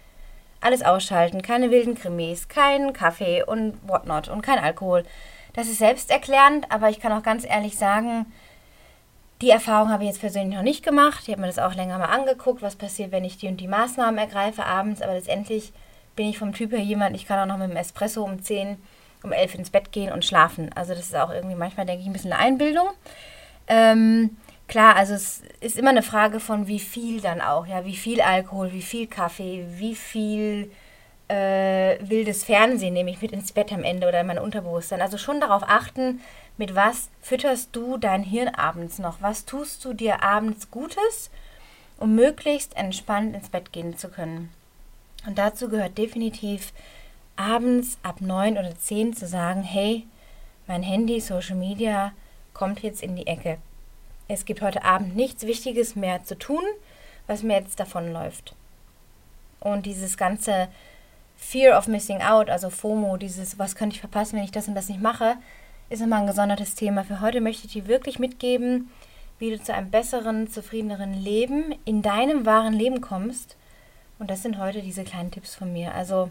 alles 0.62 0.80
ausschalten, 0.80 1.42
keine 1.42 1.70
wilden 1.70 1.96
Krimis, 1.96 2.48
kein 2.48 2.94
Kaffee 2.94 3.42
und 3.42 3.76
whatnot 3.86 4.28
und 4.28 4.40
kein 4.40 4.58
Alkohol. 4.58 5.04
Das 5.52 5.68
ist 5.68 5.78
selbsterklärend, 5.78 6.70
aber 6.70 6.90
ich 6.90 7.00
kann 7.00 7.12
auch 7.12 7.22
ganz 7.22 7.44
ehrlich 7.44 7.76
sagen, 7.76 8.26
die 9.40 9.50
Erfahrung 9.50 9.90
habe 9.90 10.04
ich 10.04 10.10
jetzt 10.10 10.20
persönlich 10.20 10.54
noch 10.54 10.62
nicht 10.62 10.84
gemacht. 10.84 11.22
Ich 11.22 11.30
habe 11.30 11.40
mir 11.40 11.46
das 11.46 11.58
auch 11.58 11.74
länger 11.74 11.98
mal 11.98 12.06
angeguckt, 12.06 12.62
was 12.62 12.76
passiert, 12.76 13.10
wenn 13.10 13.24
ich 13.24 13.38
die 13.38 13.48
und 13.48 13.56
die 13.58 13.68
Maßnahmen 13.68 14.18
ergreife 14.18 14.64
abends. 14.64 15.00
Aber 15.00 15.14
letztendlich 15.14 15.72
bin 16.14 16.28
ich 16.28 16.38
vom 16.38 16.52
Typ 16.52 16.72
her 16.72 16.80
jemand, 16.80 17.16
ich 17.16 17.26
kann 17.26 17.38
auch 17.38 17.52
noch 17.52 17.58
mit 17.58 17.70
dem 17.70 17.76
Espresso 17.76 18.22
um 18.22 18.42
10, 18.42 18.76
um 19.22 19.32
11 19.32 19.54
ins 19.54 19.70
Bett 19.70 19.92
gehen 19.92 20.12
und 20.12 20.24
schlafen. 20.24 20.70
Also 20.74 20.94
das 20.94 21.04
ist 21.04 21.16
auch 21.16 21.30
irgendwie 21.30 21.56
manchmal, 21.56 21.86
denke 21.86 22.02
ich, 22.02 22.06
ein 22.06 22.12
bisschen 22.12 22.32
eine 22.32 22.42
Einbildung. 22.42 22.88
Ähm, 23.66 24.36
klar, 24.68 24.96
also 24.96 25.14
es 25.14 25.42
ist 25.60 25.78
immer 25.78 25.90
eine 25.90 26.02
Frage 26.02 26.38
von 26.38 26.66
wie 26.66 26.80
viel 26.80 27.22
dann 27.22 27.40
auch. 27.40 27.66
Ja, 27.66 27.86
wie 27.86 27.96
viel 27.96 28.20
Alkohol, 28.20 28.72
wie 28.72 28.82
viel 28.82 29.06
Kaffee, 29.06 29.64
wie 29.70 29.94
viel 29.94 30.70
äh, 31.30 31.98
wildes 32.00 32.44
Fernsehen 32.44 32.92
nehme 32.92 33.10
ich 33.10 33.22
mit 33.22 33.30
ins 33.32 33.52
Bett 33.52 33.72
am 33.72 33.84
Ende 33.84 34.08
oder 34.08 34.20
in 34.20 34.26
mein 34.26 34.38
Unterbewusstsein. 34.38 35.00
Also 35.00 35.16
schon 35.16 35.40
darauf 35.40 35.62
achten, 35.62 36.20
mit 36.56 36.74
was 36.74 37.08
fütterst 37.22 37.70
du 37.72 37.96
dein 37.96 38.24
Hirn 38.24 38.48
abends 38.48 38.98
noch? 38.98 39.22
Was 39.22 39.44
tust 39.44 39.84
du 39.84 39.92
dir 39.92 40.22
abends 40.24 40.70
Gutes, 40.70 41.30
um 41.98 42.16
möglichst 42.16 42.76
entspannt 42.76 43.36
ins 43.36 43.48
Bett 43.48 43.72
gehen 43.72 43.96
zu 43.96 44.08
können? 44.08 44.52
Und 45.26 45.38
dazu 45.38 45.68
gehört 45.68 45.98
definitiv 45.98 46.72
abends 47.36 47.98
ab 48.02 48.20
9 48.20 48.58
oder 48.58 48.76
10 48.76 49.14
zu 49.14 49.26
sagen, 49.26 49.62
hey, 49.62 50.06
mein 50.66 50.82
Handy, 50.82 51.20
Social 51.20 51.56
Media 51.56 52.12
kommt 52.54 52.82
jetzt 52.82 53.02
in 53.02 53.14
die 53.14 53.26
Ecke. 53.26 53.58
Es 54.26 54.44
gibt 54.44 54.62
heute 54.62 54.84
Abend 54.84 55.16
nichts 55.16 55.44
Wichtiges 55.44 55.96
mehr 55.96 56.24
zu 56.24 56.36
tun, 56.36 56.62
was 57.26 57.42
mir 57.42 57.58
jetzt 57.58 57.78
davonläuft. 57.78 58.54
Und 59.60 59.86
dieses 59.86 60.16
ganze 60.16 60.68
Fear 61.40 61.76
of 61.76 61.88
Missing 61.88 62.20
Out, 62.20 62.48
also 62.48 62.70
FOMO, 62.70 63.16
dieses, 63.16 63.58
was 63.58 63.74
könnte 63.74 63.94
ich 63.94 64.00
verpassen, 64.00 64.36
wenn 64.36 64.44
ich 64.44 64.52
das 64.52 64.68
und 64.68 64.74
das 64.74 64.88
nicht 64.88 65.00
mache, 65.00 65.36
ist 65.88 66.00
nochmal 66.00 66.20
ein 66.20 66.26
gesondertes 66.26 66.76
Thema. 66.76 67.02
Für 67.02 67.20
heute 67.20 67.40
möchte 67.40 67.66
ich 67.66 67.72
dir 67.72 67.88
wirklich 67.88 68.20
mitgeben, 68.20 68.90
wie 69.40 69.50
du 69.50 69.60
zu 69.60 69.74
einem 69.74 69.90
besseren, 69.90 70.48
zufriedeneren 70.48 71.14
Leben 71.14 71.74
in 71.84 72.02
deinem 72.02 72.46
wahren 72.46 72.74
Leben 72.74 73.00
kommst. 73.00 73.56
Und 74.20 74.30
das 74.30 74.42
sind 74.42 74.58
heute 74.58 74.82
diese 74.82 75.02
kleinen 75.02 75.32
Tipps 75.32 75.54
von 75.56 75.72
mir. 75.72 75.94
Also 75.94 76.30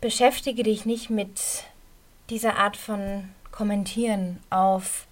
beschäftige 0.00 0.62
dich 0.62 0.86
nicht 0.86 1.10
mit 1.10 1.64
dieser 2.30 2.56
Art 2.56 2.76
von 2.76 3.28
Kommentieren 3.52 4.40
auf 4.48 5.06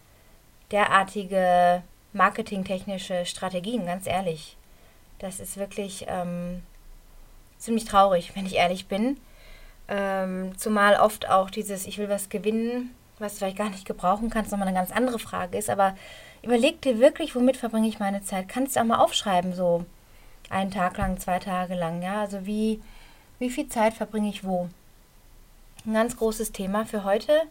derartige 0.73 1.83
marketingtechnische 2.14 3.26
Strategien, 3.26 3.85
ganz 3.87 4.07
ehrlich. 4.07 4.57
Das 5.18 5.40
ist 5.40 5.59
wirklich 5.59 6.07
ähm, 6.09 6.62
ziemlich 7.58 7.84
traurig, 7.84 8.32
wenn 8.34 8.46
ich 8.46 8.54
ehrlich 8.54 8.86
bin. 8.86 9.18
Ähm, 9.88 10.56
zumal 10.58 10.96
oft 10.96 11.28
auch 11.28 11.50
dieses, 11.50 11.86
ich 11.86 11.98
will 11.98 12.08
was 12.08 12.28
gewinnen, 12.28 12.94
was 13.18 13.32
du 13.32 13.38
vielleicht 13.38 13.58
gar 13.58 13.70
nicht 13.70 13.86
gebrauchen 13.86 14.30
kannst, 14.30 14.50
nochmal 14.50 14.68
eine 14.68 14.76
ganz 14.76 14.92
andere 14.92 15.18
Frage 15.18 15.56
ist. 15.56 15.70
Aber 15.70 15.96
überleg 16.42 16.80
dir 16.82 16.98
wirklich, 16.98 17.34
womit 17.34 17.56
verbringe 17.56 17.88
ich 17.88 17.98
meine 17.98 18.22
Zeit. 18.22 18.48
Kannst 18.48 18.76
du 18.76 18.80
auch 18.80 18.84
mal 18.84 18.98
aufschreiben, 18.98 19.54
so 19.54 19.84
einen 20.50 20.70
Tag 20.70 20.96
lang, 20.98 21.18
zwei 21.18 21.38
Tage 21.38 21.74
lang, 21.74 22.02
ja. 22.02 22.20
Also 22.20 22.46
wie, 22.46 22.82
wie 23.38 23.50
viel 23.50 23.68
Zeit 23.68 23.94
verbringe 23.94 24.28
ich 24.28 24.44
wo? 24.44 24.68
Ein 25.86 25.94
ganz 25.94 26.16
großes 26.16 26.52
Thema 26.52 26.84
für 26.84 27.04
heute. 27.04 27.42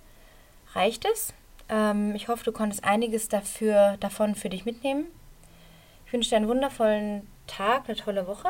Reicht 0.73 1.05
es? 1.05 1.33
Ähm, 1.69 2.13
ich 2.15 2.27
hoffe, 2.27 2.43
du 2.43 2.51
konntest 2.51 2.83
einiges 2.83 3.29
dafür, 3.29 3.97
davon 3.99 4.35
für 4.35 4.49
dich 4.49 4.65
mitnehmen. 4.65 5.07
Ich 6.05 6.13
wünsche 6.13 6.29
dir 6.29 6.37
einen 6.37 6.47
wundervollen 6.47 7.27
Tag, 7.47 7.83
eine 7.87 7.97
tolle 7.97 8.27
Woche. 8.27 8.49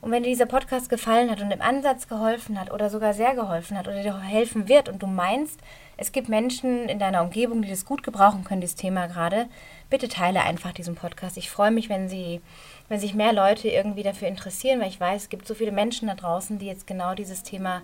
Und 0.00 0.12
wenn 0.12 0.22
dir 0.22 0.30
dieser 0.30 0.46
Podcast 0.46 0.88
gefallen 0.88 1.30
hat 1.30 1.42
und 1.42 1.50
im 1.50 1.60
Ansatz 1.60 2.08
geholfen 2.08 2.58
hat 2.58 2.72
oder 2.72 2.88
sogar 2.88 3.12
sehr 3.12 3.34
geholfen 3.34 3.76
hat 3.76 3.86
oder 3.86 4.02
dir 4.02 4.18
helfen 4.18 4.66
wird 4.66 4.88
und 4.88 5.02
du 5.02 5.06
meinst, 5.06 5.60
es 5.98 6.10
gibt 6.12 6.30
Menschen 6.30 6.88
in 6.88 6.98
deiner 6.98 7.22
Umgebung, 7.22 7.60
die 7.60 7.68
das 7.68 7.84
gut 7.84 8.02
gebrauchen 8.02 8.42
können, 8.42 8.62
dieses 8.62 8.76
Thema 8.76 9.08
gerade, 9.08 9.46
bitte 9.90 10.08
teile 10.08 10.40
einfach 10.40 10.72
diesen 10.72 10.94
Podcast. 10.94 11.36
Ich 11.36 11.50
freue 11.50 11.70
mich, 11.70 11.90
wenn, 11.90 12.08
sie, 12.08 12.40
wenn 12.88 12.98
sich 12.98 13.14
mehr 13.14 13.34
Leute 13.34 13.68
irgendwie 13.68 14.02
dafür 14.02 14.28
interessieren, 14.28 14.80
weil 14.80 14.88
ich 14.88 14.98
weiß, 14.98 15.24
es 15.24 15.28
gibt 15.28 15.46
so 15.46 15.52
viele 15.52 15.72
Menschen 15.72 16.08
da 16.08 16.14
draußen, 16.14 16.58
die 16.58 16.66
jetzt 16.66 16.86
genau 16.86 17.14
dieses 17.14 17.42
Thema 17.42 17.82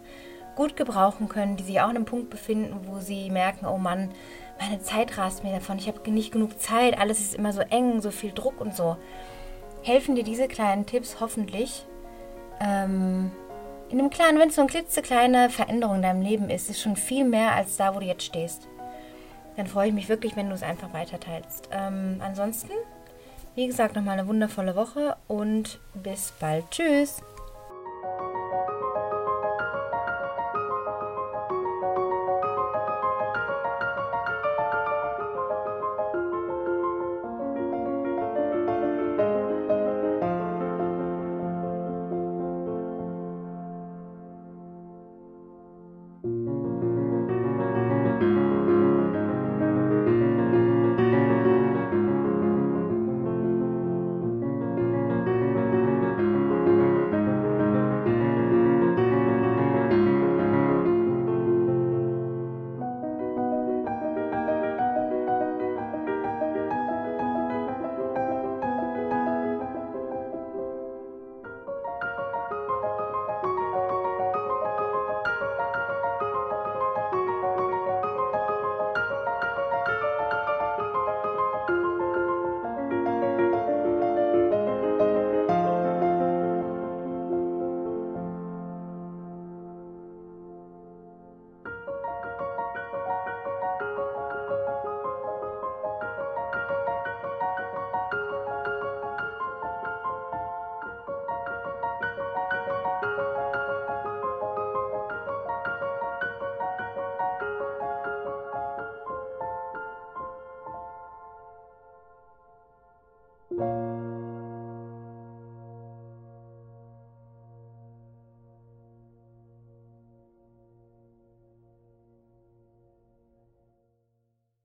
gut 0.55 0.75
gebrauchen 0.75 1.29
können, 1.29 1.59
die 1.59 1.65
sich 1.65 1.81
auch 1.83 1.89
an 1.91 1.97
einem 1.97 2.07
Punkt 2.07 2.31
befinden, 2.31 2.87
wo 2.87 2.99
sie 3.01 3.29
merken, 3.29 3.67
oh 3.67 3.77
Mann, 3.77 4.11
meine 4.59 4.81
Zeit 4.81 5.19
rast 5.19 5.45
mir 5.45 5.53
davon, 5.53 5.77
ich 5.77 5.87
habe 5.87 6.11
nicht 6.11 6.33
genug 6.33 6.59
Zeit, 6.59 6.99
alles 6.99 7.21
ist 7.21 7.35
immer 7.35 7.53
so 7.53 7.61
eng, 7.61 8.01
so 8.01 8.11
viel 8.11 8.33
Druck 8.33 8.59
und 8.59 8.75
so. 8.75 8.97
Helfen 9.83 10.15
dir 10.15 10.25
diese 10.25 10.49
kleinen 10.49 10.87
Tipps 10.87 11.21
hoffentlich 11.21 11.85
ähm, 12.61 13.31
in 13.89 13.99
einem 13.99 14.11
kleinen, 14.11 14.39
wenn 14.39 14.49
es 14.49 14.57
so 14.57 14.63
eine 14.63 14.71
klitzekleine 14.71 15.51
Veränderung 15.51 15.97
in 15.97 16.03
deinem 16.03 16.23
Leben 16.23 16.51
ist, 16.51 16.71
ist 16.71 16.81
schon 16.81 16.97
viel 16.97 17.25
mehr 17.25 17.53
als 17.53 17.77
da, 17.77 17.95
wo 17.95 18.01
du 18.01 18.07
jetzt 18.07 18.25
stehst. 18.25 18.69
Dann 19.57 19.67
freue 19.67 19.89
ich 19.89 19.95
mich 19.95 20.09
wirklich, 20.09 20.37
wenn 20.37 20.49
du 20.49 20.55
es 20.55 20.63
einfach 20.63 20.93
weiterteilst. 20.93 21.69
Ähm, 21.73 22.21
ansonsten, 22.21 22.73
wie 23.55 23.67
gesagt, 23.67 23.97
nochmal 23.97 24.19
eine 24.19 24.29
wundervolle 24.29 24.77
Woche 24.77 25.17
und 25.29 25.81
bis 25.95 26.33
bald. 26.39 26.71
Tschüss! 26.71 27.23